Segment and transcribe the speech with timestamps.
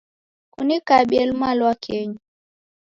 [0.53, 2.19] Kunikabie lumalwakenyi.